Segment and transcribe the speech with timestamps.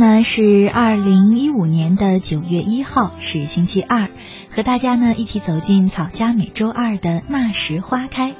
[0.00, 4.08] 呢是二零一五年的九月一号，是星期二，
[4.48, 8.34] 和大家呢一起走进草家每周二的那时花开。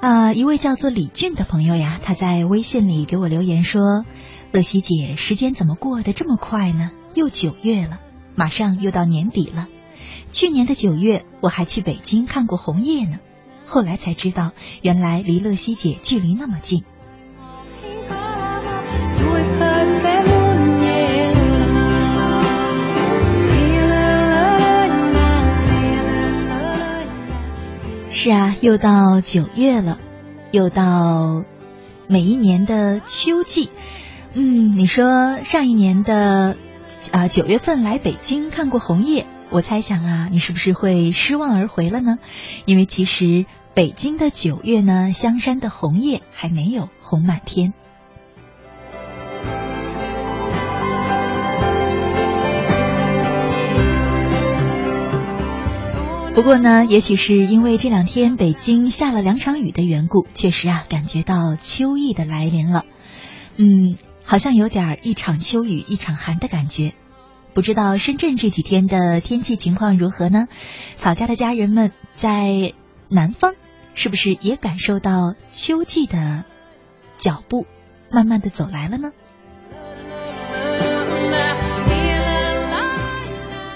[0.00, 4.04] 啊，一位叫做李俊的朋友呀，他在微信里给我留言说
[4.50, 6.90] ：“乐西姐，时间怎么过得这么快呢？
[7.14, 8.00] 又九月了，
[8.34, 9.68] 马上又到年底了。
[10.32, 13.18] 去年的九月我还去北京看过红叶呢，
[13.66, 14.50] 后来才知道，
[14.82, 16.82] 原来离乐西姐距离那么近。”
[28.24, 29.98] 是啊，又到九月了，
[30.50, 31.44] 又到
[32.06, 33.68] 每一年的秋季。
[34.32, 36.56] 嗯，你说上一年的
[37.12, 42.18] 啊九月份来北京看过红叶，我猜想啊，你是不是会失望而回了呢？
[42.64, 43.44] 因为其实
[43.74, 47.74] 北京的九月呢，香山的红叶还没有红满天。
[56.34, 62.84] 不过呢，也许是因为这两天北京下了两场雨的缘故，确实啊，感觉到秋意的来临了。
[63.56, 66.92] 嗯，好像有点一场秋雨一场寒的感觉。
[67.54, 70.48] 不知道深圳这几天的天气情况如何呢？
[70.96, 72.74] 草家的家人们在
[73.08, 73.54] 南方
[73.94, 76.44] 是不是也感受到秋季的
[77.16, 77.64] 脚步
[78.10, 79.12] 慢慢的走来了呢？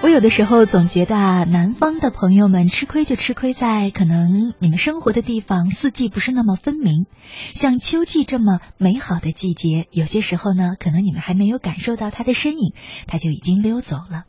[0.09, 7.05] 我有的时候总觉得啊，南方的朋友们吃亏就吃亏在可能你们生活的地方四季不是那么分明，
[7.53, 12.73] 像秋季这么美好的季节，有些时候呢，可能你们还没有感受到它的身影，
[13.07, 14.25] 它就已经溜走了。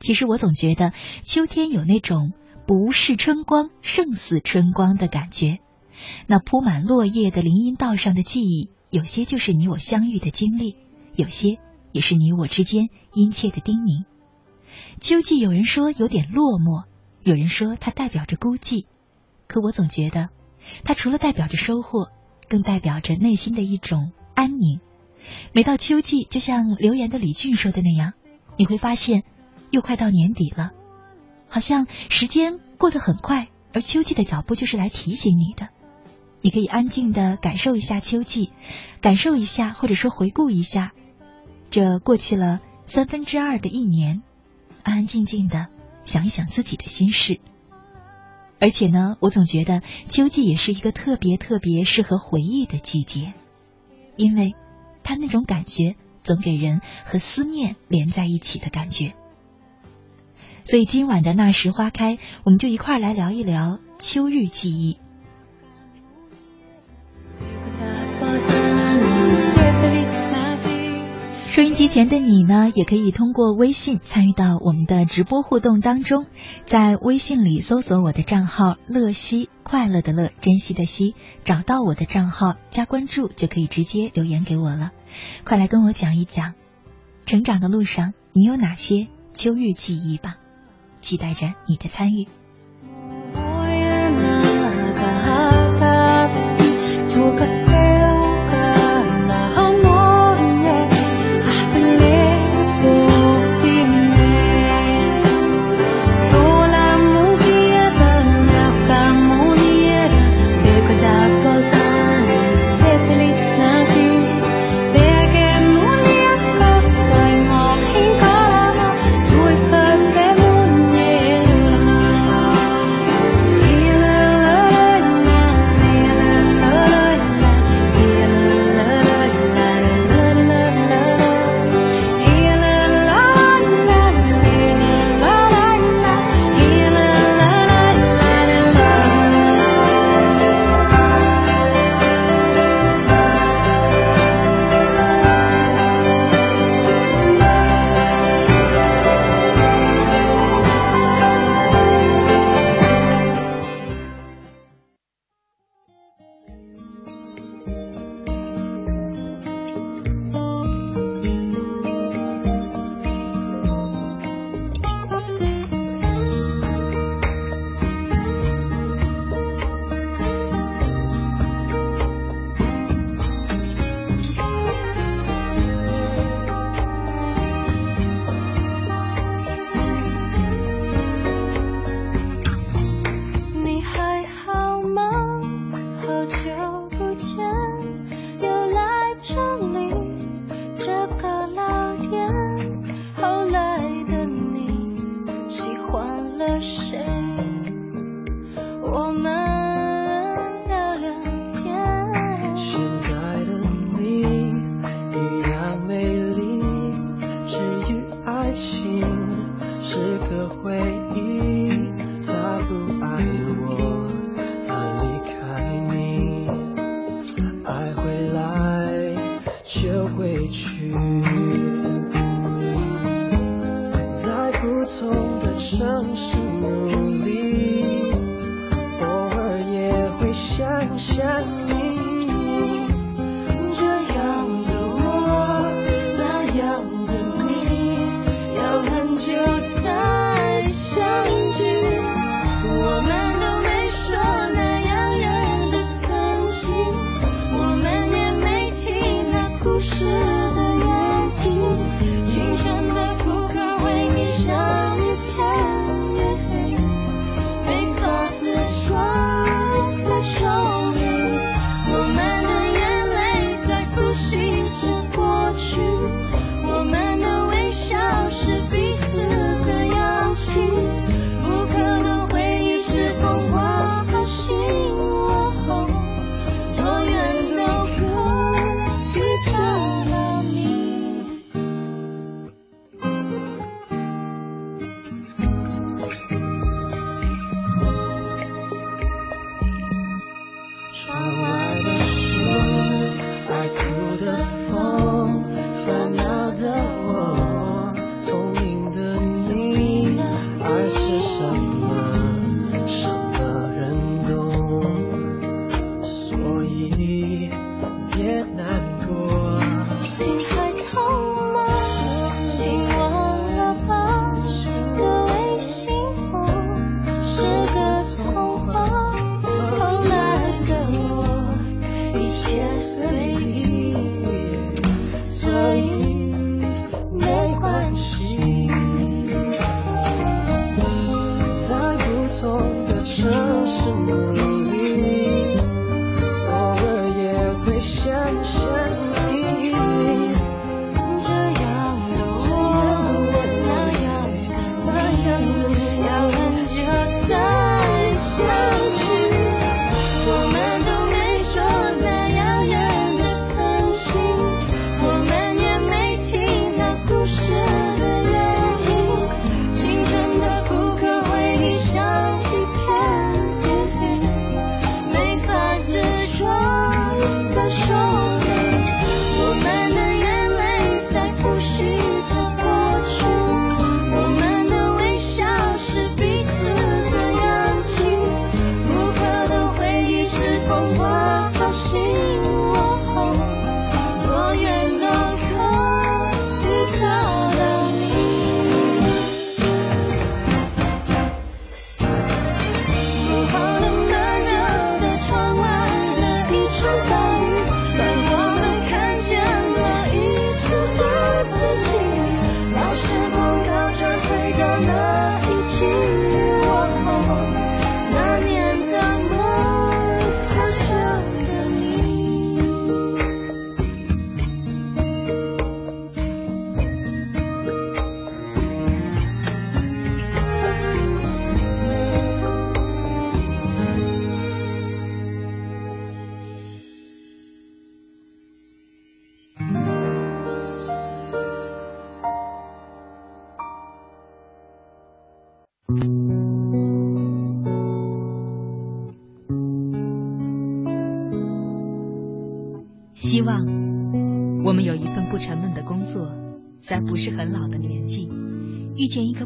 [0.00, 2.32] 其实我总觉得秋天有那种
[2.66, 5.60] 不是春光胜似春光的感觉，
[6.26, 10.74] 那铺满落叶的林荫道上的记忆，有些就是你我相遇的经历，
[11.14, 11.58] 有些
[11.92, 14.04] 也是你我之间殷切的叮咛。
[15.02, 16.84] 秋季有人说有点落寞，
[17.24, 18.86] 有人说它代表着孤寂，
[19.48, 20.28] 可我总觉得，
[20.84, 22.06] 它除了代表着收获，
[22.48, 24.78] 更代表着内心的一种安宁。
[25.52, 28.12] 每到秋季，就像留言的李俊说的那样，
[28.56, 29.24] 你会发现
[29.72, 30.70] 又快到年底了，
[31.48, 35.70] 好像时间过得很快，而秋季的脚步就是来提醒你的。
[36.42, 38.52] 你可以安静的感受一下秋季，
[39.00, 40.92] 感受一下，或者说回顾一下，
[41.70, 44.22] 这过去了三分之二的一年。
[44.82, 45.68] 安安静静的
[46.04, 47.40] 想一想自己的心事，
[48.58, 53.34] 而且呢，我总觉得秋季也是一个特别特别适合回忆的季节，
[54.16, 54.54] 因为
[55.02, 59.14] 它那种感觉总给人和思念连在一起的感觉。
[60.64, 64.98] 所以今晚的那时花开，我们就一块来聊一聊秋日记忆。
[71.52, 76.24] 收音机前的你呢，也可以通过微信参与到我们的直播互动当中，
[76.64, 81.14] 在微信里搜索我的账号“乐西”，快乐的乐，珍惜的惜，
[81.44, 84.92] 找到我的账号加关注，就可以直接留言给我了。
[85.44, 86.54] 快来跟我讲一讲，
[87.26, 90.36] 成长的路上你有哪些秋日记忆吧，
[91.02, 92.28] 期待着你的参与。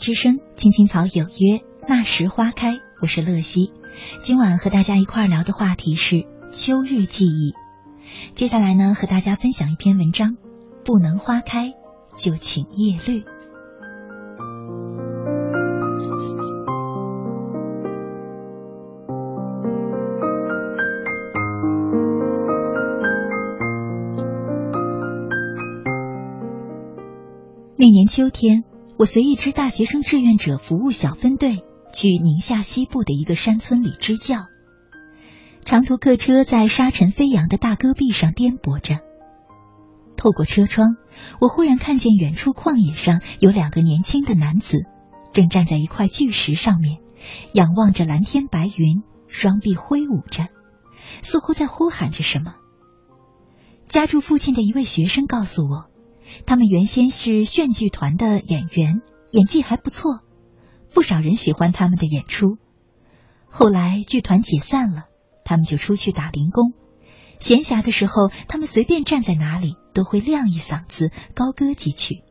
[0.00, 2.78] 之声，青青草有约，那时花开。
[3.02, 3.70] 我是乐西，
[4.22, 7.52] 今晚和大家一块聊的话题是秋日记忆。
[8.34, 10.38] 接下来呢，和大家分享一篇文章：
[10.86, 11.74] 不能花开，
[12.16, 13.24] 就请叶绿。
[27.76, 28.64] 那年秋天。
[29.00, 34.44] 我随一支大学生志愿者服务小分队去宁夏西部的一个山村里支教。
[35.64, 38.98] 长途客车在沙尘飞扬的大戈壁上颠簸着。
[40.18, 40.96] 透过车窗，
[41.40, 44.80] 我忽然看见远处旷野上有两个年轻的男子，
[45.32, 46.98] 正站在一块巨石上面，
[47.54, 50.48] 仰望着蓝天白云，双臂挥舞着，
[51.22, 52.56] 似乎在呼喊着什么。
[53.88, 55.89] 家住附近的一位学生告诉我。
[56.46, 60.20] 他们原先是炫剧团的演员，演技还不错，
[60.92, 62.58] 不少人喜欢他们的演出。
[63.48, 65.04] 后来剧团解散了，
[65.44, 66.72] 他们就出去打零工。
[67.38, 72.22] 闲暇的时候，他们随便站在哪里都会亮一嗓子高歌几曲。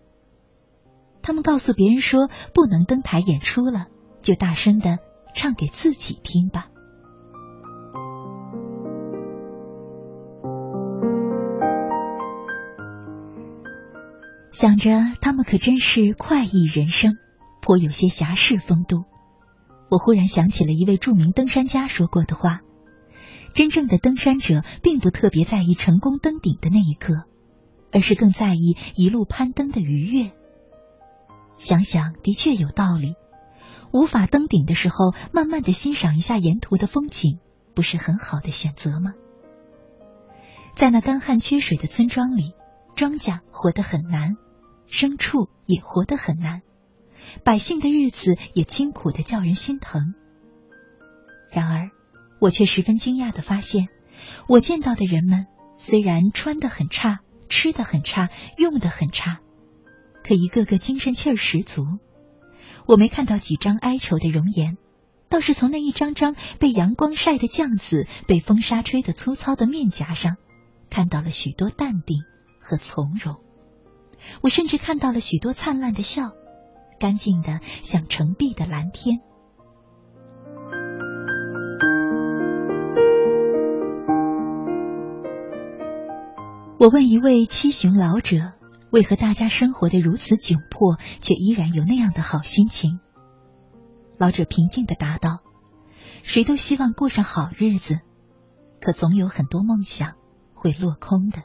[1.22, 3.88] 他们告诉别人说不能登台演出了，
[4.22, 5.00] 就大声的
[5.36, 6.70] 唱给自己听吧。
[14.60, 17.13] 想着他们可真是快意人生，
[17.62, 19.06] 颇有些侠士风度。
[19.89, 22.60] 我忽然想起了一位著名登山家说过的话：
[23.54, 27.24] 真正的登山者并不特别在意成功登顶的那一刻，
[27.94, 30.34] 而是更在意一路攀登的愉悦。
[31.58, 33.16] 想想的确有道理。
[33.94, 37.39] 无法登顶的时候，慢慢的欣赏一下沿途的风景，
[37.74, 39.13] 不是很好的选择吗？
[40.75, 42.56] 在那干旱缺水的村庄里，
[42.98, 44.36] 庄稼活得很难。
[44.89, 46.62] 牲畜也活得很难，
[47.43, 50.13] 百姓的日子也清苦的叫人心疼。
[51.51, 51.91] 然而，
[52.39, 53.88] 我却十分惊讶的发现，
[54.48, 59.39] 我见到的人们虽然穿的很差，吃的很差，用的很差，
[60.24, 61.86] 可一个个精神气儿十足。
[62.86, 64.77] 我没看到几张哀愁的容颜，
[65.29, 70.38] 倒是从那一张张被阳光晒的酱紫、被风沙吹得粗糙的面颊上，
[70.89, 72.24] 看到了许多淡定
[72.60, 73.39] 和从容。
[74.41, 76.31] 我甚至看到了许多灿烂的笑，
[76.99, 79.19] 干净的像澄碧的蓝天。
[86.77, 88.53] 我问一位七旬老者，
[88.91, 92.99] 为何大家生活的如此窘迫，却依然有那样的好心情？
[94.17, 95.39] 老者平静的答道
[96.23, 97.99] ：“谁都希望过上好日子，
[98.79, 100.13] 可总有很多梦想
[100.53, 101.43] 会落空的。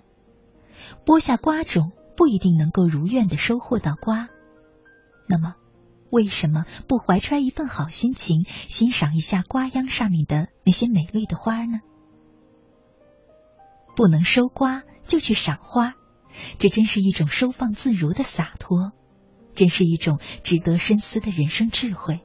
[1.05, 4.29] 播下瓜种。”不一定能够如愿的收获到瓜，
[5.29, 5.55] 那么
[6.11, 11.81] 为什么不怀揣一份好心情，欣赏一下瓜秧上面的那些美丽的花呢？
[13.97, 15.95] 不能收瓜就去赏花，
[16.59, 18.93] 这真是一种收放自如的洒脱，
[19.55, 22.21] 真是一种值得深思的人生智慧。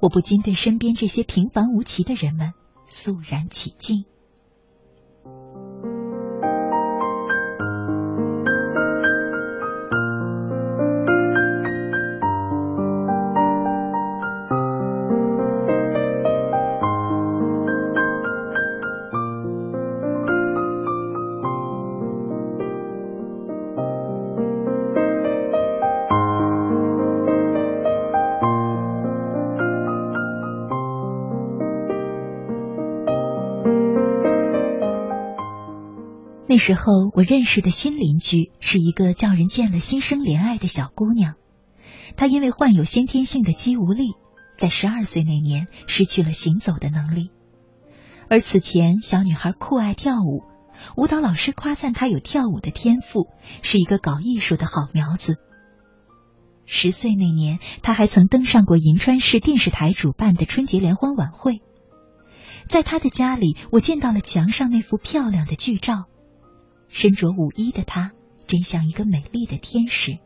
[0.00, 2.52] 我不禁对身边这些平凡无奇的人们
[2.86, 4.04] 肃然起敬。
[36.60, 36.82] 时候，
[37.14, 41.34] 我认识的新邻居是一个叫人见了心生怜爱的小姑娘。
[42.16, 44.12] 她因为患有先天性的肌无力，
[44.56, 47.30] 在十二岁那年失去了行走的能力。
[48.28, 50.44] 而此前，小女孩酷爱跳舞，
[50.96, 53.26] 舞蹈老师夸赞她有跳舞的天赋，
[53.62, 55.36] 是一个搞艺术的好苗子。
[56.66, 61.62] 十岁那年，她还曾登上过银川市电视台主办的春节联欢晚会。
[62.68, 66.04] 在她的家里，我见到了墙上那幅漂亮的剧照。
[66.90, 68.12] 身着舞衣的她，
[68.46, 70.18] 真像一个美丽的天使。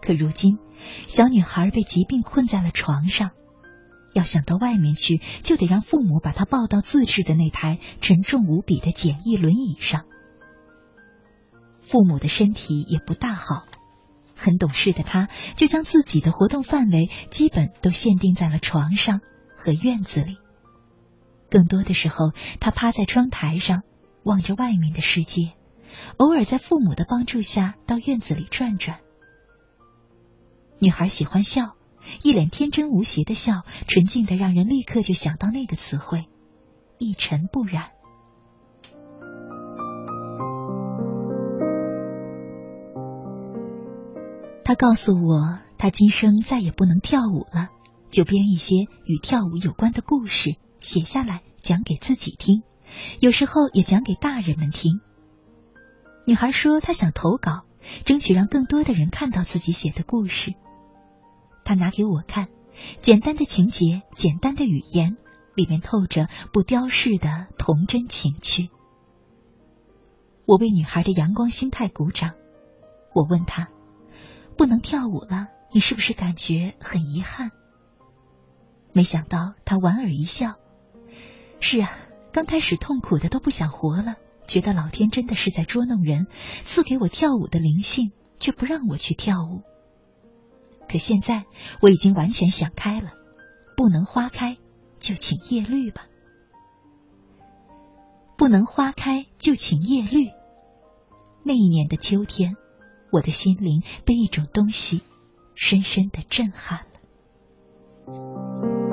[0.00, 0.58] 可如今，
[1.06, 3.32] 小女孩被疾病困在了床上，
[4.14, 10.04] 要想到外面去，就得让父母把她抱到自制的那台沉重无比的简易轮椅上。
[11.80, 13.66] 父母的身体也不大好，
[14.36, 19.20] 很懂事的他，就将自己的活动范围基本都限定在了床上
[19.56, 20.38] 和院子里。
[21.50, 23.82] 更多的时候，他趴在窗台上。
[24.22, 25.52] 望着外面的世界，
[26.16, 28.98] 偶尔在父母的帮助下到院子里转转。
[30.78, 31.74] 女孩喜欢笑，
[32.22, 36.26] 一脸天真无邪的笑，纯净的让人立刻就想到那个词汇——
[36.98, 37.90] 一尘不染。
[44.64, 47.70] 她告诉我，她今生再也不能跳舞了，
[48.10, 52.62] 就编一些与跳舞有关的故事，写下来讲给自己听。
[53.20, 55.00] 有时候也讲给大人们听。
[56.26, 57.64] 女孩说她想投稿，
[58.04, 60.54] 争取让更多的人看到自己写的故事。
[61.64, 62.48] 她拿给我看，
[63.00, 65.16] 简单的情节，简单的语言，
[65.54, 68.70] 里面透着不雕饰的童真情趣。
[70.46, 72.34] 我为女孩的阳光心态鼓掌。
[73.14, 73.68] 我问她
[74.56, 77.50] ：“不能跳舞了，你是不是感觉很遗憾？”
[78.92, 80.56] 没想到她莞尔一笑
[81.60, 81.90] ：“是啊。”
[82.32, 84.16] 刚开始痛苦的都不想活了，
[84.46, 86.26] 觉得老天真的是在捉弄人，
[86.64, 89.62] 赐给我跳舞的灵性，却不让我去跳舞。
[90.88, 91.44] 可现在
[91.80, 93.12] 我已经完全想开了，
[93.76, 94.58] 不能花开，
[94.98, 96.06] 就请叶绿吧。
[98.36, 100.28] 不能花开，就请叶绿。
[101.44, 102.56] 那一年的秋天，
[103.12, 105.02] 我的心灵被一种东西
[105.54, 108.89] 深深的震撼了。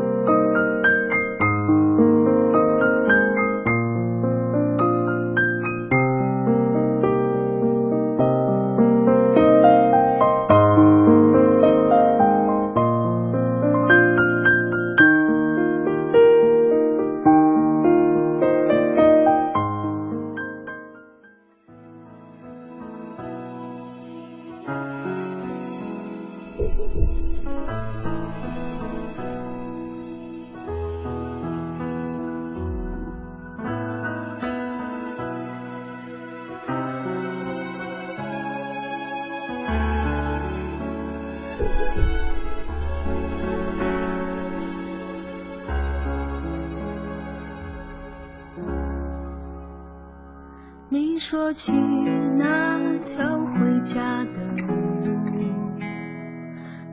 [51.48, 54.76] 走起那条回家的路，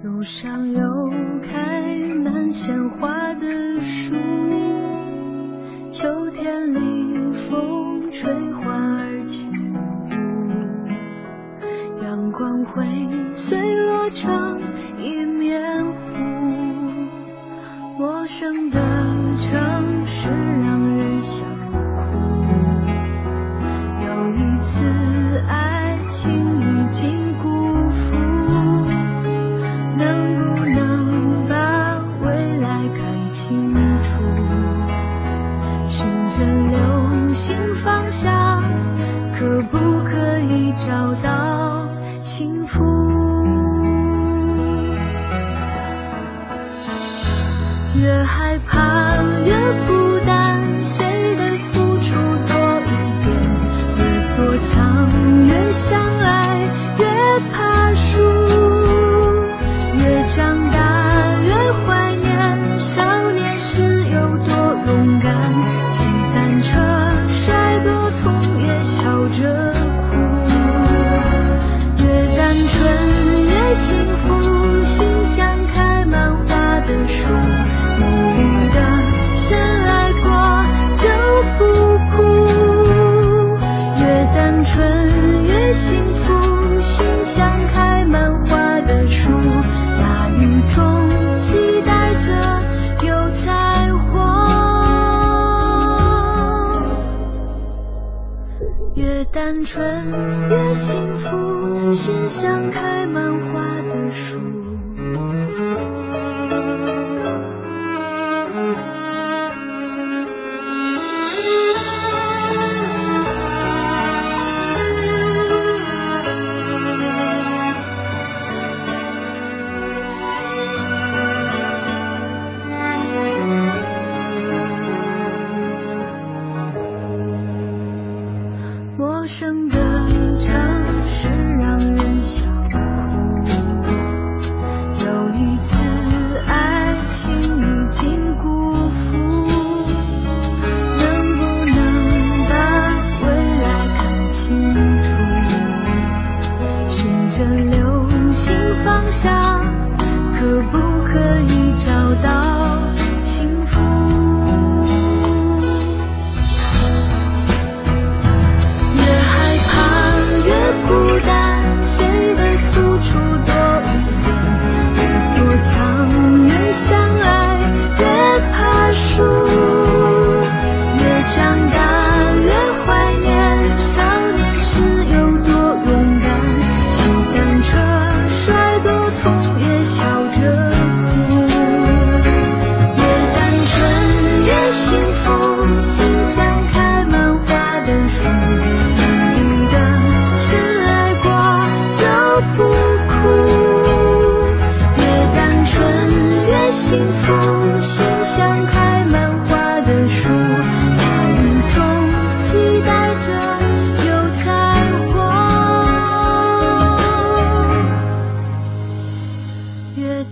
[0.04, 1.10] 路上有
[1.42, 1.82] 开
[2.22, 4.14] 满鲜花的树，
[5.90, 10.14] 秋天里风吹花儿起舞，
[12.04, 12.86] 阳光会
[13.32, 14.60] 碎落成
[15.00, 15.98] 一面湖，
[17.98, 18.93] 陌生的。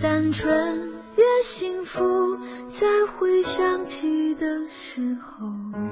[0.02, 2.36] 单纯越幸福
[2.68, 5.91] 在回想起的时候。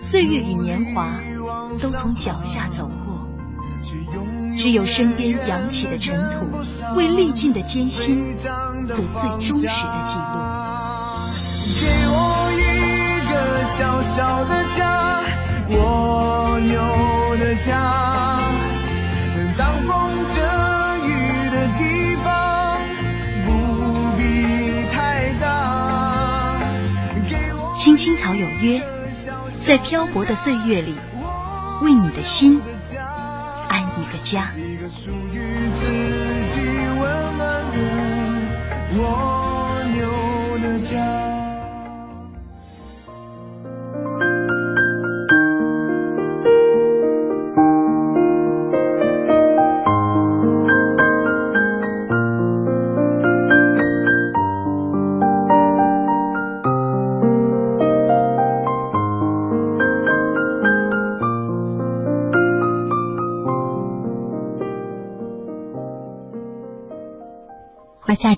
[0.00, 1.12] 岁月与年华
[1.80, 3.28] 都从脚下走过，
[4.56, 10.24] 只有身边扬起的尘土，为历尽的艰辛做最忠实的记录。
[11.78, 12.58] 给我一
[13.30, 15.22] 个小小的家，
[15.68, 18.40] 蜗牛的家，
[19.56, 20.42] 当风遮
[21.06, 21.08] 雨
[21.50, 22.80] 的地方，
[23.44, 23.48] 不
[24.16, 24.22] 必
[24.90, 26.58] 太大。
[27.76, 28.82] 青青草有约。
[29.70, 30.96] 在漂泊的岁月里，
[31.80, 32.60] 为你的心
[33.68, 34.50] 安一个家。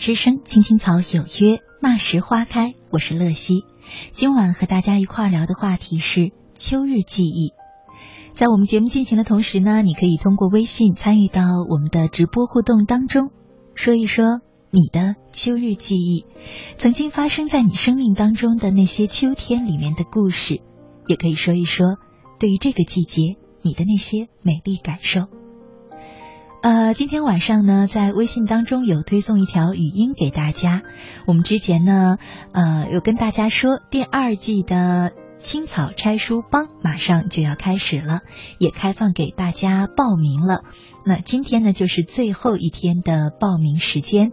[0.03, 2.75] 之声，青青草有约，那时花开。
[2.91, 3.63] 我是乐西，
[4.11, 7.53] 今晚和大家一块聊的话题是秋日记忆。
[8.35, 13.31] 在我们节目进行的同时呢，你可以通过微信参与到我们的直播互动当中，
[13.77, 14.41] 说一说
[14.73, 16.27] 你的秋日记忆，
[16.79, 20.63] 曾经发生在你生命当中的那些秋天里面的故事，
[21.07, 21.95] 也可以说一说
[22.41, 25.29] 对于这个季节你的那些美丽感受。
[26.63, 30.83] 呃，今天晚上呢，在微信当中有推送一条语音给大家。
[31.27, 32.19] 我们之前呢，
[32.53, 38.21] 呃，有跟大家说，第二季的青草拆书帮马上就要开始了，
[38.59, 40.63] 也开放给大家报名了。
[41.05, 44.31] 那今天呢，就是最后一天的报名时间。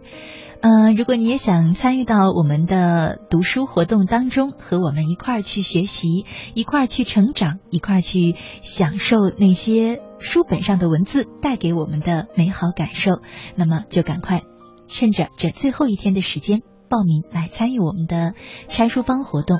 [0.60, 13.20] 嗯，如果你也想参与到我们的读书活动当中，和我们一块儿去学习，一块儿去成长，一块儿去享受那些书本上的文字带给我们的美好感受，
[13.56, 14.42] 那么就赶快
[14.86, 18.34] 趁着这最后一天的时间报名来参与我们的
[18.68, 19.58] 拆书帮活动。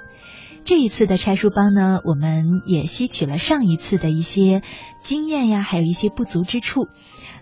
[0.65, 4.63] 这一次的拆书帮呢，我们也吸取了上一次的一些
[5.01, 6.87] 经验呀，还有一些不足之处。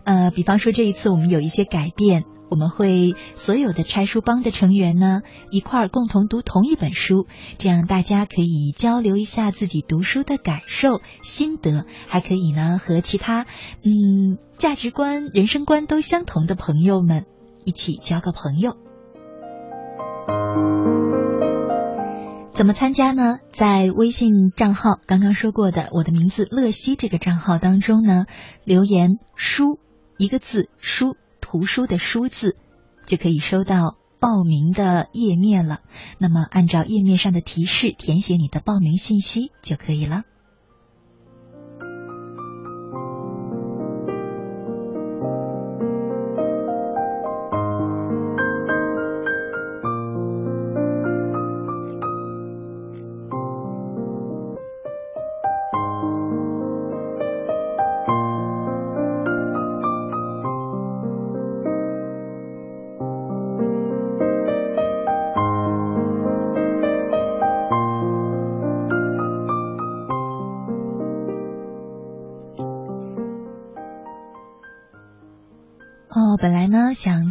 [0.05, 5.19] 呃，比方说这一次我们有一些改变，我们会所有的拆书帮的成员呢
[5.51, 7.27] 一块儿共同读同一本书，
[7.59, 13.45] 这样大家可以交流一下自己读书的感受心得，还可以呢和其他
[13.83, 17.27] 嗯价值观、人生观都相同的朋友们
[17.65, 18.77] 一起交个朋友。
[22.59, 23.39] 怎么参加呢？
[23.53, 28.27] 在微信账号刚刚说过的我的名字乐西这个账号当中呢，
[28.65, 29.79] 留言“书”
[30.19, 32.57] 一个字“书”图书的“书”字，
[33.07, 35.83] 就可以收到报名的页面了。
[36.19, 40.25] 那么按照页面上的提示填写你的报名信息就可以了。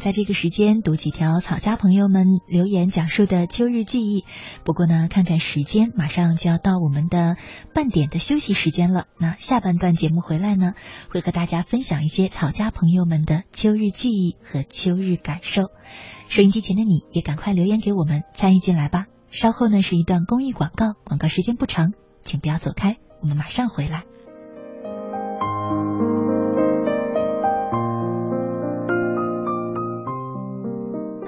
[0.08, 4.24] 在这个时间读几条草家朋友们留言讲述的秋日记忆。
[4.64, 7.36] 不过呢，看看时间，马上就要到我们的
[7.74, 9.08] 半点的休息时间了。
[9.20, 10.76] 那下半段节目回来呢，
[11.10, 15.64] 会和大家分享一些草家朋友们的秋日记忆和秋日感受。
[16.30, 19.08] 收音机前的你也赶快留言给我们，参与进来吧。
[19.30, 21.92] 稍后呢是一段公益广告，广告时间不长，
[22.24, 24.04] 请不要走开，我们马上回来。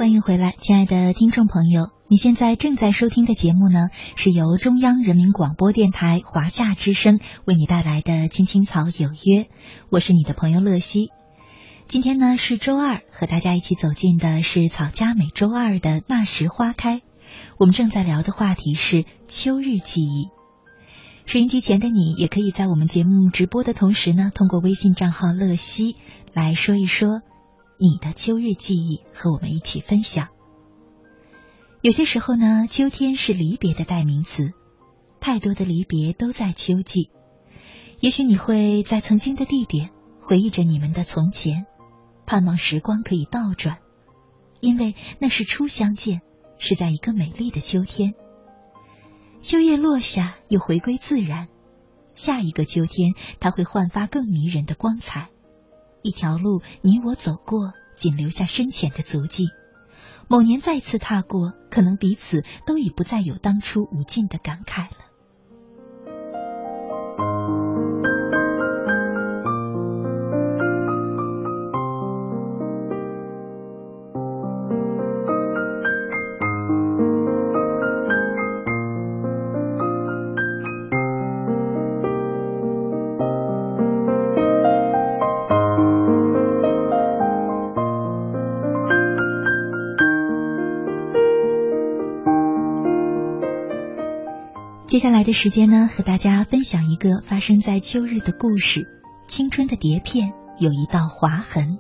[0.10, 9.43] 欢迎回来，亲爱的听众朋友，你现在正在收听的节目呢，是由中央人民广播电台华夏之声为你带来的《青青草有约》，
[9.91, 11.12] 我是你的朋友乐西。
[11.88, 17.04] 今天呢是周二，和大家一起走进的是草家每周二的那时花开。
[17.60, 20.30] 我们正在聊的话题是秋日记忆。
[21.28, 25.98] 收音机前的你，也可以在我们节目直播的同时呢，通过微信账号乐西
[26.34, 27.22] 来说一说。
[27.82, 30.28] 你的秋日记忆和我们一起分享。
[31.82, 34.52] 有些时候呢，秋天是离别的代名词，
[35.22, 37.10] 太多的离别都在秋季。
[38.02, 41.68] 也许你会在曾经的地点回忆着你们的从前，
[42.26, 43.78] 盼望时光可以倒转，
[44.60, 46.20] 因为那是初相见，
[46.58, 48.13] 是在一个美丽的秋天。
[49.42, 51.48] 秋叶落下，又回归自然，
[52.13, 55.30] 下一个秋天，它会焕发更迷人的光彩。
[56.01, 59.49] 一条路，你我走过，仅留下深浅的足迹。
[60.27, 65.09] 某年再次踏过，可能彼此都已不再有当初无尽的感慨了。
[94.99, 98.85] 接下来的时间呢，和大家分享一个发生在秋日的故事。
[99.29, 101.77] 青春的碟片有一道划痕。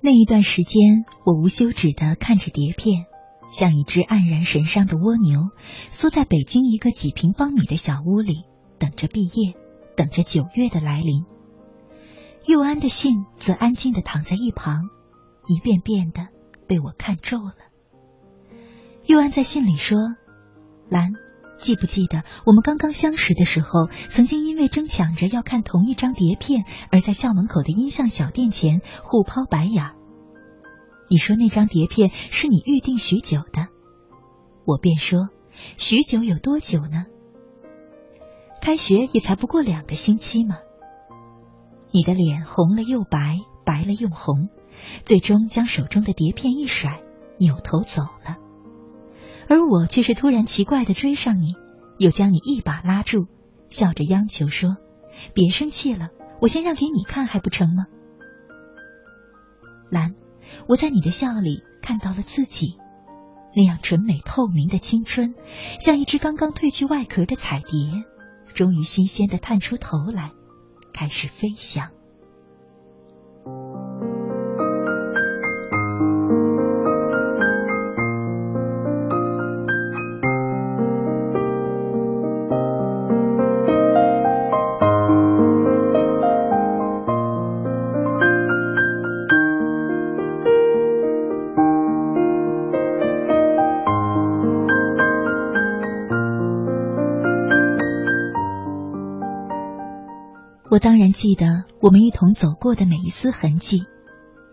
[0.00, 3.09] 那一段时间，我无休止的看着碟片。
[3.50, 5.50] 像一只黯然神伤的蜗牛，
[5.88, 8.44] 缩在北京一个几平方米的小屋里，
[8.78, 9.54] 等着毕业，
[9.96, 11.24] 等着九月的来临。
[12.46, 14.88] 佑安的信则安静的躺在一旁，
[15.46, 16.28] 一遍遍的
[16.66, 17.54] 被我看皱了。
[19.06, 19.98] 佑安在信里说
[20.88, 21.12] ：“兰，
[21.58, 29.92] 记不记得我们刚刚相识的时候，曾经因为争抢着要看同一张碟片，而在校门口的音像小店前互抛白眼？”
[31.10, 33.66] 你说那张碟片是你预定许久的，
[34.64, 35.28] 我便说
[35.76, 37.06] 许久有多久呢？
[38.62, 40.58] 开学也才不过两个星期嘛。
[41.90, 44.50] 你的脸红了又白，白了又红，
[45.04, 47.02] 最终将手中的碟片一甩，
[47.38, 48.36] 扭头走了。
[49.48, 51.56] 而我却是突然奇怪的追上你，
[51.98, 53.26] 又将你一把拉住，
[53.68, 54.76] 笑着央求说
[55.34, 57.86] ：“别生气了，我先让给你看还不成吗？”
[59.90, 60.14] 兰，
[60.68, 62.76] 我在你的笑里看到了自己，
[63.54, 65.34] 那样纯美透明的青春，
[65.80, 68.04] 像一只刚刚褪去外壳的彩蝶，
[68.54, 70.32] 终于新鲜的探出头来，
[70.92, 71.90] 开始飞翔。
[100.80, 103.84] 当然记得我们一同走过的每一丝痕迹，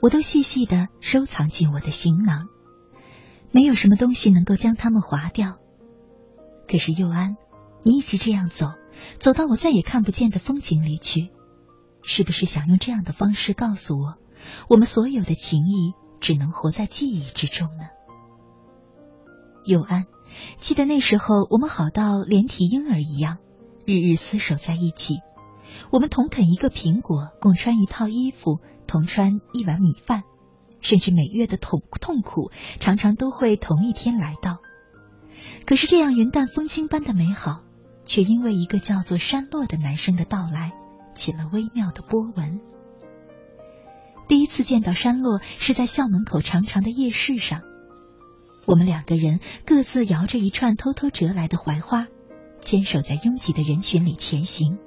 [0.02, 2.48] 我都细细的收藏进我的行囊，
[3.52, 5.58] 没有什么东西能够将它们划掉。
[6.68, 7.38] 可是佑安，
[7.84, 8.74] 你一直这样走，
[9.20, 11.30] 走到我再也看不见的风景里去，
[12.04, 14.16] 是不是想用这样的方式告诉我，
[14.68, 17.86] 我们所有的情谊只能活在记忆之中呢？
[19.66, 20.06] 佑安，
[20.58, 23.38] 记得那时候我们好到连体婴儿一样，
[23.86, 25.20] 日日厮守在一起。
[25.92, 30.24] 我们同啃一个苹果，共穿一套衣服，同穿一碗米饭，
[30.82, 34.58] 甚至每月的痛痛苦常常都会同一天来到。
[35.66, 37.62] 可是这样云淡风轻般的美好，
[38.06, 40.74] 却因为一个叫做山洛的男生的到来，
[41.16, 42.60] 起了微妙的波纹。
[44.28, 47.62] 第一次见到山洛是在校门口长长的夜市上，
[48.66, 52.08] 我们两个人各自摇着一串偷偷折来的槐花，
[52.60, 54.80] 坚守在拥挤的人群里前行。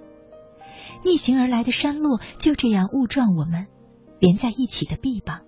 [1.05, 3.66] 逆行而来的山路就这样误撞我们，
[4.18, 5.40] 连在一起的臂膀，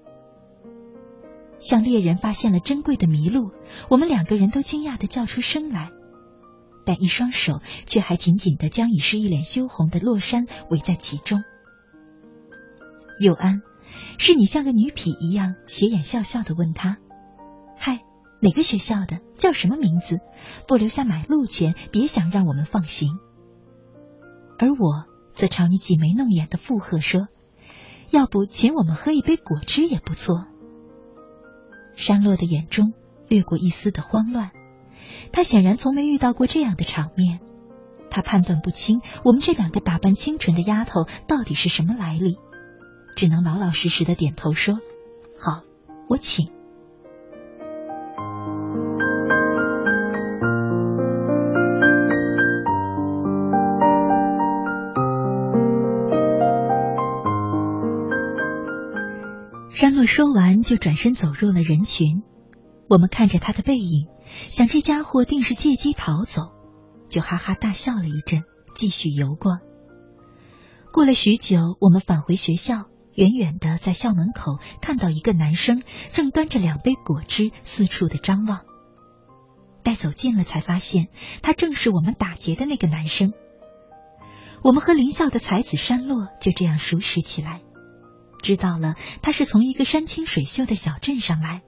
[1.59, 3.53] 像猎人发现了珍贵的麋鹿，
[3.91, 5.91] 我们两个人都惊讶的叫出声来，
[6.85, 11.43] 但一双手却还紧紧的将已是一脸羞红的洛山围在其中。
[13.21, 13.61] 佑安，
[14.19, 16.97] 是你像个女痞一样斜眼笑笑的问他
[17.79, 18.01] ：“嗨，
[18.41, 19.21] 哪个学校的？
[19.37, 20.19] 叫什么名字？
[20.67, 23.19] 不留下买路钱，别想让我们放行。”
[24.59, 25.12] 而我。
[25.43, 27.27] 则朝你挤眉弄眼的附和说
[28.13, 30.47] ：“要不请我们喝一杯果汁也不错。”
[31.99, 32.93] 山洛的眼中
[33.27, 34.53] 掠过一丝的慌乱，
[35.33, 37.41] 他显然从没遇到过这样的场面，
[38.09, 42.39] 他判断不清我们这两个打扮清纯的丫头到底是什么来历，
[43.17, 44.79] 只能老老实实的点头说
[45.37, 45.63] ：“好，
[46.09, 46.53] 我请。”
[59.83, 62.23] 山洛说完，就转身走入了人群。
[62.89, 64.07] 我们看着他的背影，
[64.47, 66.53] 想这家伙定是借机逃走，
[67.09, 68.45] 就哈哈大笑了一阵，
[68.77, 69.59] 继续游过。
[70.93, 72.85] 过了许久，我们返回学校，
[73.17, 78.61] 远远的在校门口看到一个男生正端着两杯果汁四处的张望。
[79.83, 81.09] 待走近了，才发现
[81.43, 83.33] 他正是我们打劫的那个男生。
[84.63, 87.63] 我们和林校的才子山洛就这样熟识起来。
[88.43, 91.63] 知道了，他是从一个山清水秀的小镇上来。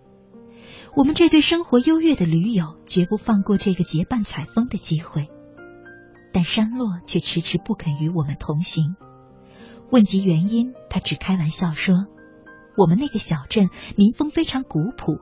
[0.97, 5.29] 我们这对生活优越的驴友绝不放过这个结伴采风的机会，
[6.33, 8.95] 但山洛却迟迟不肯与我们同行。
[9.91, 12.07] 问及原因，他只开玩笑说
[12.77, 15.19] ：“我们那个小镇民风非常古朴，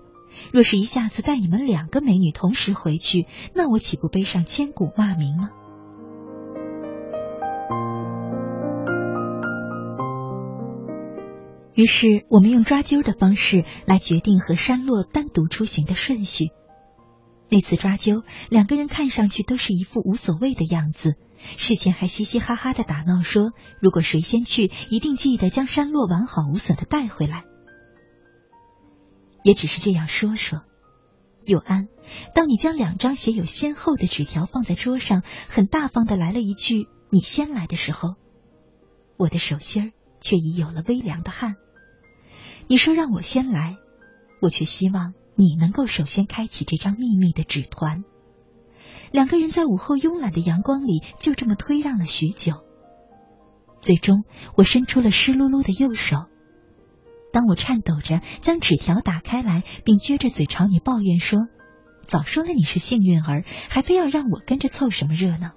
[0.52, 5.50] 若是一下子带你们两个美女同时回去，那我岂不背上千古骂名吗？”
[11.74, 16.50] 于是，我们用抓阄的方式来决定和山洛单独出行的顺序。
[17.48, 21.14] 那次抓阄，两个人看上去都是一副无所谓的样子，
[21.56, 27.44] 事前还嘻嘻哈哈的打闹说，如果谁先去，一定记得将山洛完好无损的带回来。
[29.42, 30.62] 也只是这样说说。
[31.44, 31.88] 佑安，
[32.34, 38.14] 当你将两张写有先后的纸条放在桌上，很大方的来了一句“你先来”的时候，
[39.16, 40.01] 我的手心儿。
[40.22, 41.56] 却已有了微凉的汗。
[42.68, 43.76] 你说让我先来，
[44.40, 48.04] 我却希望你能够首先开启这张秘密的纸团。
[49.10, 52.64] 两个人在午后慵懒的阳光里就这么推让了许久，
[53.82, 54.24] 最终
[54.56, 56.16] 我伸出了湿漉漉的右手。
[57.30, 61.40] 当我颤抖着将纸条打开来，并撅着嘴朝你抱怨说
[62.06, 65.50] ：“早说了你是幸运儿，还非要让我跟着凑什么热闹？”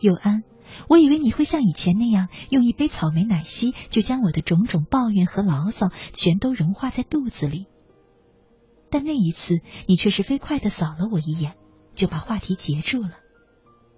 [0.00, 0.42] 佑安。
[0.88, 7.66] 我以为你会像以前那样，用一杯草莓奶昔就将我的种种抱怨和牢骚全都融化在肚子里。
[8.90, 11.54] 但那一次，你却是飞快的扫了我一眼，
[11.94, 13.10] 就把话题截住了。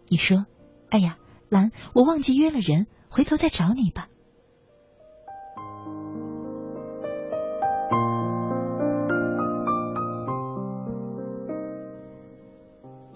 [0.08, 0.44] 你说
[0.90, 1.16] ：“哎呀，
[1.48, 4.08] 兰，我忘记约了人，回头再找你吧。”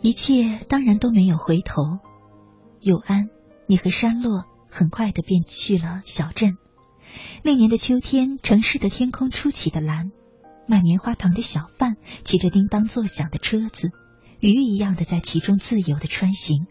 [0.01, 1.99] 一切当然都没有回头，
[2.81, 3.29] 又安。
[3.67, 6.57] 你和山洛很快的便去了小镇。
[7.43, 10.11] 那年的秋天，城市的天空出奇的蓝，
[10.67, 13.91] 卖棉花糖的小贩骑着叮当作响的车子，
[14.41, 16.67] 鱼一样的在其中自由的穿行。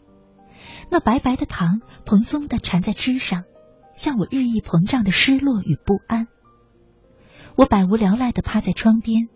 [0.89, 3.43] 那白白的糖蓬松的缠在枝上，
[3.93, 6.27] 像我日益膨胀的失落与不安。
[7.55, 9.29] 我百无聊赖的趴在窗边，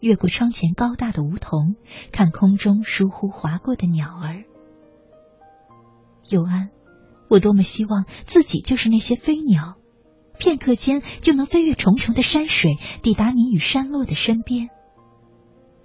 [0.00, 1.76] 越过窗前高大的梧桐，
[2.10, 4.44] 看空中疏忽划过的鸟儿。
[6.28, 6.70] 佑安，
[7.32, 9.76] 我多么希望自己就是那些飞鸟，
[10.38, 14.68] 片刻间就能飞越重重的山水，抵达你与山落的身边。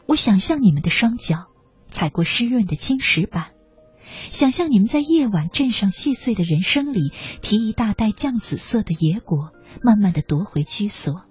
[0.10, 1.45] 我想象你们的双脚
[1.89, 3.52] 踩过湿润的青石板。
[4.28, 11.22] 想象你们在夜晚镇上细碎的人生里，提一大袋酱紫色的野果，慢慢的夺回居所。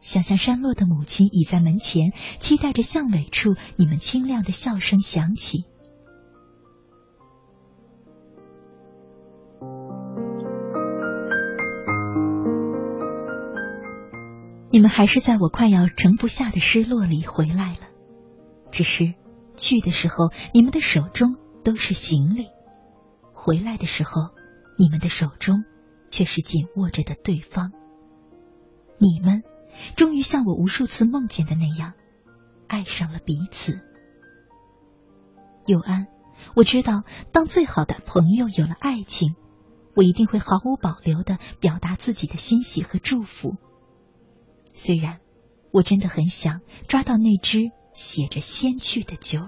[0.00, 5.64] 想象山落的母亲倚在门前，期待着巷尾处你们清亮的笑声响起。
[14.70, 17.88] 你们还是在我快要盛不下的失落里回来了，
[18.70, 19.14] 只是
[19.56, 21.36] 去的时候，你们的手中。
[21.64, 22.46] 都是行李，
[23.34, 24.30] 回来的时候，
[24.78, 25.64] 你们的手中
[26.10, 27.72] 却是紧握着的对方。
[28.96, 29.42] 你们
[29.96, 31.92] 终于像我无数次梦见的那样，
[32.68, 33.80] 爱上了彼此。
[35.66, 36.06] 佑安，
[36.54, 37.02] 我知道，
[37.32, 39.34] 当最好的朋友有了爱情，
[39.94, 43.56] 我一定会毫无保留的表达自己的欣喜和祝福。
[44.78, 45.18] 虽然
[45.72, 49.40] 我真的很想抓到那只写着“先去”的酒。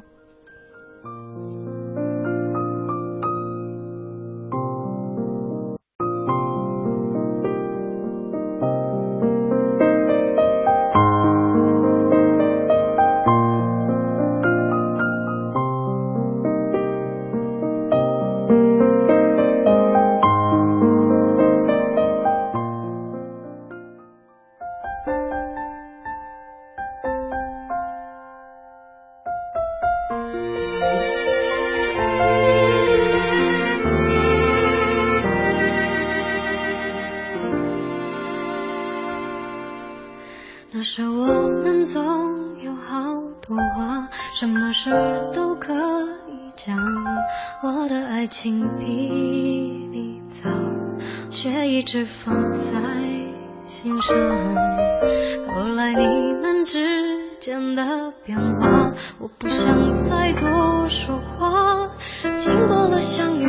[57.40, 61.90] 间的变化我不想再多说话。
[62.36, 63.46] 经过了相遇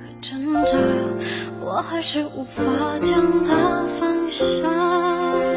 [0.00, 0.78] 和挣扎
[1.60, 2.62] 我还是无法
[3.00, 5.53] 将它放下。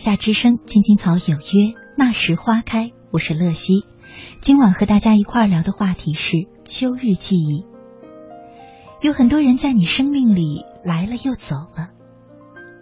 [0.00, 2.90] 夏之声，青青草有约，那时花开。
[3.10, 3.84] 我是乐西，
[4.40, 7.66] 今晚和大家一块聊的话题是秋日记忆。
[9.02, 11.90] 有很多人在你生命里来了又走了，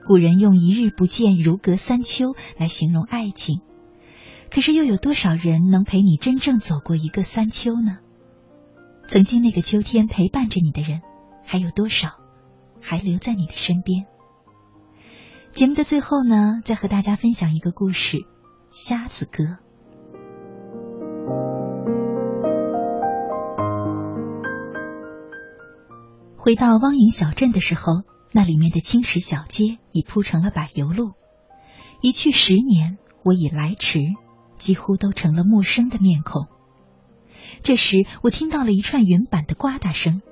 [0.07, 3.63] 古人用一日不见如隔三秋来形容爱情，
[4.49, 7.99] 可是又有多少人能陪你真正走过一个三秋呢？
[9.09, 11.01] 曾经那个秋天陪伴着你的人，
[11.45, 12.11] 还有多少
[12.81, 14.07] 还留在你的身边？
[15.59, 18.19] 节目的最后呢，再和大家分享一个故事
[18.71, 19.43] 《瞎子歌》。
[26.37, 31.15] 回到汪营小镇的时候，那里面的青石小街已铺成了柏油路。
[32.03, 33.99] 一去十年，我已来迟，
[34.59, 36.47] 几乎都成了陌生的面孔。
[37.65, 40.23] 这时，我听到了一串原版的呱嗒声。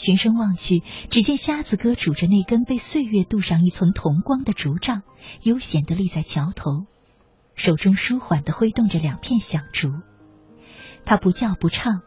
[0.00, 5.02] 循声望去，只见瞎子哥拄着那根被岁月镀上一层铜光的竹杖，
[5.42, 6.86] 悠闲地立在桥头，
[7.54, 9.90] 手中舒缓地挥动着两片响竹。
[11.04, 12.00] 他不叫不唱，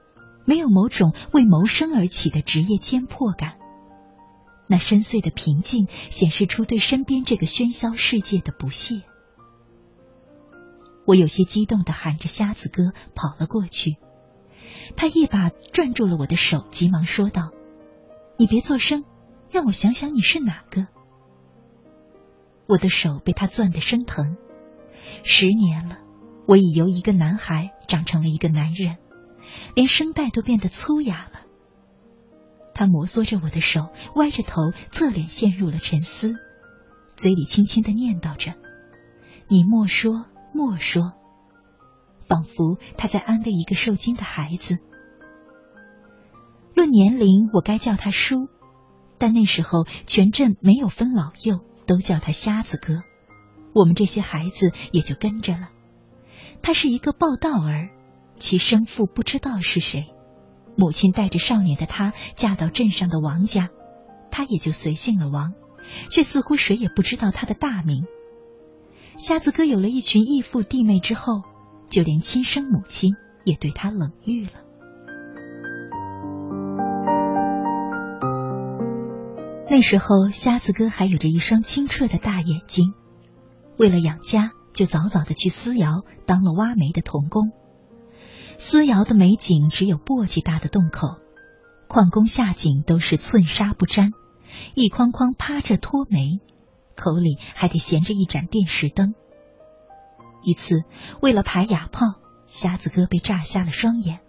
[0.43, 3.57] 没有某种为谋生而起的职业尖迫感。
[4.65, 9.03] 那深邃的平静，显示出对身边这个喧嚣世界的不屑。
[11.05, 13.97] 我有些激动地喊着“瞎子哥”跑了过去，
[14.95, 17.51] 他一把攥住了我的手，急忙说道。
[18.43, 19.05] 你别作声，
[19.51, 20.87] 让我想想你是哪个。
[22.67, 24.35] 我的手被他攥得生疼。
[25.23, 25.99] 十年了，
[26.45, 28.97] 我已由一个男孩长成了一个男人，
[29.75, 31.39] 连声带都变得粗哑了。
[32.75, 36.35] 他摩挲着我的手，歪着头，侧脸陷入了沉思，
[37.15, 38.55] 嘴里轻轻的念叨着
[39.47, 41.13] ：“你莫说，莫说。”
[42.27, 44.79] 仿佛他在安慰一个受惊的孩子。
[46.75, 48.47] 论年龄，我该叫他叔，
[49.17, 53.01] 但那时候全镇没有分老幼，都叫他瞎子哥。
[53.73, 55.69] 我们这些孩子也就跟着了。
[56.61, 57.89] 他是一个报道儿，
[58.39, 60.13] 其生父不知道是谁，
[60.75, 63.69] 母亲带着少年的他嫁到镇上的王家，
[64.31, 65.53] 他也就随姓了王，
[66.09, 68.05] 却似乎谁也不知道他的大名。
[69.15, 71.43] 瞎子哥有了一群义父弟妹之后，
[71.89, 74.62] 就连亲生母亲也对他冷遇了。
[79.73, 82.93] 那时候，瞎子哥还有着一双清澈的大眼睛。
[83.75, 87.51] 为了养家，就早早的去私窑当了挖煤的童工。
[88.59, 91.17] 私窑的煤井只有簸箕大的洞口，
[91.87, 94.11] 矿工下井都是寸沙不沾，
[94.75, 96.39] 一筐筐趴着脱煤，
[96.95, 99.15] 口里还得衔着一盏电石灯。
[100.43, 100.83] 一次，
[101.19, 102.13] 为了排哑炮，
[102.45, 104.19] 瞎子哥被炸瞎了双眼，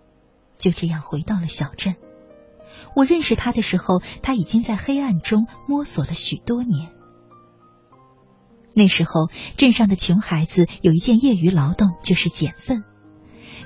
[0.57, 1.97] 就这样回到了小镇。
[2.95, 6.91] 我认识他的时候，他已经在黑暗中摸索了许多年。
[8.75, 12.83] 那时候，镇上的穷孩子有一件业余劳动，就是捡粪。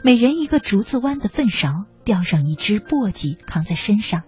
[0.04, 4.22] 每人一个竹子弯的粪勺，吊上一只簸箕，扛在身上，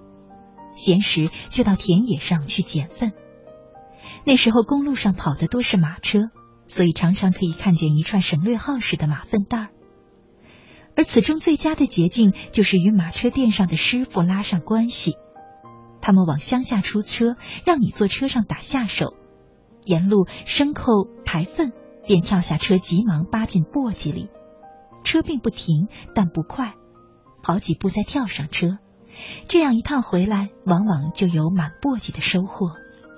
[0.72, 3.12] 闲时就到田野上去捡粪。
[4.24, 6.30] 那时候公路上跑的多是马车，
[6.66, 9.68] 所以常常可以看见一串省略号似的马粪袋儿。
[10.96, 15.16] 而此中最佳的捷径，就是与马车店上的师傅拉上关系。
[16.00, 19.14] 他们往乡下出车，让你坐车上打下手，
[19.84, 21.72] 沿路牲口排粪，
[22.06, 24.28] 便跳下车，急忙扒进簸箕里。
[25.04, 26.74] 车并不停，但不快，
[27.42, 28.78] 跑几步再跳上车。
[29.48, 32.68] 这样一趟回来，往往就有满簸箕的收获，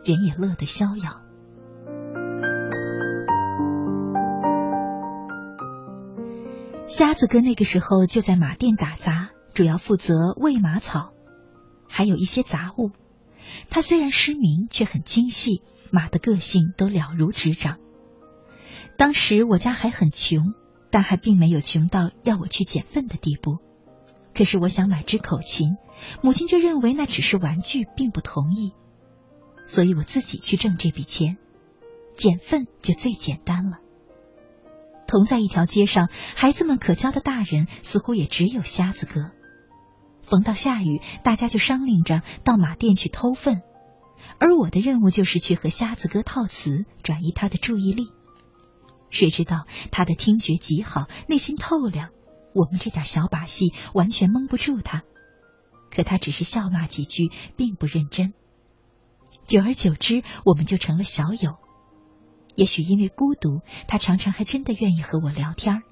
[0.04, 1.20] 人也乐得逍遥。
[6.92, 11.14] 瞎子哥那个时候就在马店打杂，主要负责喂马草，
[11.88, 12.90] 还有一些杂物。
[13.70, 17.78] 他虽然失明，却很精细，马的个性都了如指掌。
[18.98, 20.52] 当时我家还很穷，
[20.90, 23.56] 但还并没有穷到要我去捡粪的地步。
[24.34, 25.78] 可是我想买支口琴，
[26.22, 28.74] 母亲却认为那只是玩具，并不同意，
[29.64, 31.38] 所以我自己去挣这笔钱。
[32.18, 33.78] 捡粪就最简单了。
[35.12, 39.30] 同在一条街上，孩子们可交的大人似乎也只有瞎子哥。
[40.22, 43.60] 逢到下雨，大家就商量着到马店去偷粪，
[44.38, 48.06] 而我的任务就是去和瞎子哥套词，转移他的注意力。
[49.10, 52.08] 谁知道他的听觉极好，内心透亮，
[52.54, 55.02] 我们这点小把戏完全蒙不住他。
[55.94, 58.32] 可他只是笑骂几句，并不认真。
[59.46, 61.58] 久而久之，我们就成了小友。
[62.54, 65.82] 也许因为孤独，他常常还真的愿意和我聊天。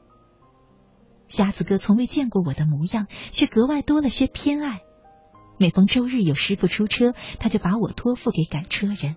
[1.29, 4.81] 瞎子哥从未见过我的模样，却格外多了些偏爱。
[5.59, 9.17] 每逢周日有师傅出车，他就把我托付给赶车人。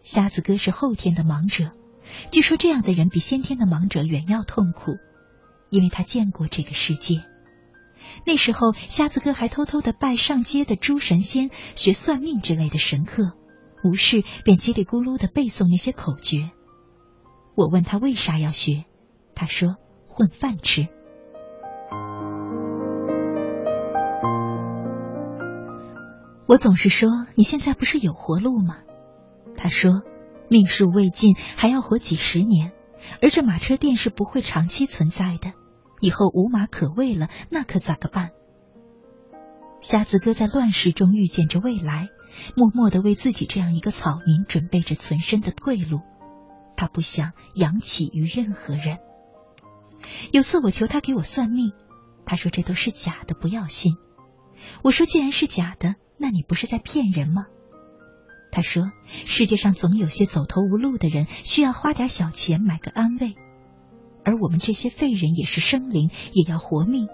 [0.00, 1.72] 瞎子哥是后天的盲者，
[2.30, 4.92] 据说这样的人比先天的盲者远要痛苦，
[5.70, 7.24] 因为他见过这个世界。
[8.26, 13.32] 那时候，瞎子哥还偷偷的拜上街的诸神仙，学算命之类的神课。
[13.82, 16.50] 无事便叽里咕噜的背诵那些口诀。
[17.54, 18.84] 我问他为啥要学，
[19.34, 19.76] 他说
[20.06, 20.88] 混饭吃。
[26.46, 28.78] 我总是说你现在不是有活路吗？
[29.56, 30.02] 他说
[30.48, 32.72] 命数未尽，还要活几十年，
[33.22, 35.52] 而这马车店是不会长期存在的，
[36.00, 38.30] 以后无马可喂了，那可咋个办？
[39.80, 42.08] 瞎子哥在乱世中预见着未来。
[42.56, 46.00] 默默的为自己这样一个草民准备着存身的退路，
[46.76, 48.98] 他不想扬起于任何人。
[50.32, 51.72] 有次我求他给我算命，
[52.24, 53.96] 他说这都是假的，不要信。
[54.82, 57.44] 我说既然是假的，那你不是在骗人吗？
[58.52, 63.34] 他说世界上总有些走投无路的人需要花点小钱买个安慰，
[64.24, 67.08] 而我们这些废人也是生灵，也要活命，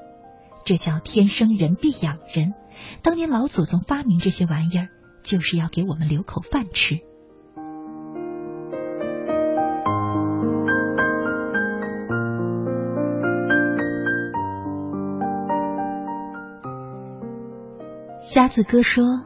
[0.65, 2.55] 这叫天生人必养人。
[3.03, 4.89] 当年老祖宗发明这些玩意儿。
[5.27, 7.01] 就是要给我们留口饭吃。
[18.21, 19.25] 瞎子哥说：“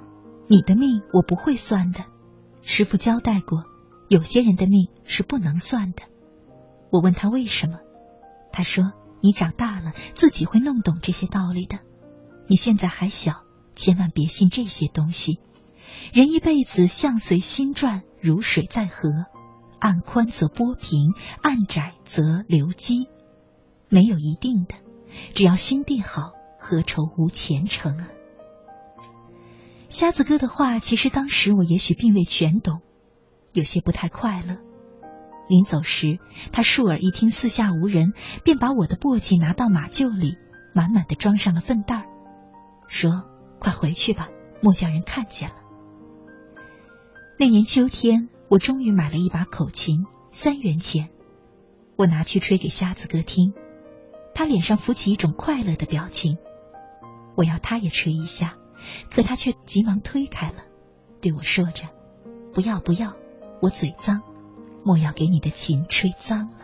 [0.49, 2.07] 你的命我不会算的，
[2.63, 3.65] 师傅交代过，
[4.09, 6.03] 有些人的命是不能算的。”
[6.91, 7.79] 我问他为什么，
[8.53, 11.81] 他说：“你长大了自己会弄懂这些道理的，
[12.47, 13.43] 你现在还小，
[13.75, 15.41] 千万别信这些东西。”
[16.13, 19.09] 人一辈子相随心转，如水在河，
[19.79, 23.09] 岸宽则波平，岸窄则流激，
[23.89, 24.75] 没有一定的。
[25.35, 28.09] 只要心地好，何愁无前程啊？
[29.89, 32.81] 瞎子哥的话，其实当时我也许并未全懂，
[33.53, 34.59] 有些不太快乐。
[35.49, 36.21] 临走时，
[36.53, 38.13] 他竖耳一听四下无人，
[38.45, 40.37] 便把我的簸箕拿到马厩里，
[40.73, 42.05] 满满的装上了粪袋儿，
[42.87, 43.25] 说
[43.59, 44.29] ：“快回去吧，
[44.63, 45.57] 莫叫人看见了。”
[47.41, 51.09] 那年秋天，我终于买了一把口琴，三元钱。
[51.97, 53.55] 我拿去吹给瞎子哥听，
[54.35, 56.37] 他脸上浮起一种快乐的表情。
[57.37, 58.59] 我要他也吹一下，
[59.11, 60.65] 可他却急忙推开了，
[61.23, 61.85] 对我说着
[62.53, 63.17] ：“不要不要，
[63.63, 64.21] 我嘴脏，
[64.85, 66.59] 莫要给你的琴吹脏了。”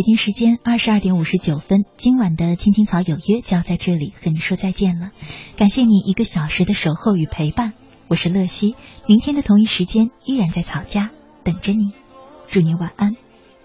[0.00, 5.10] 北京时间二十二点五十九分，今晚的青青草有约就要在这里和你说再见了。
[5.58, 7.74] 感谢你一个小时的守候与陪伴，
[8.08, 8.76] 我是乐西，
[9.06, 11.10] 明天的同一时间依然在草家
[11.44, 11.92] 等着你。
[12.48, 13.14] 祝你晚安，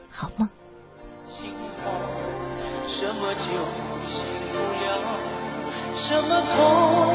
[0.10, 0.50] 好梦。
[2.86, 3.06] 什
[6.22, 7.15] 么痛？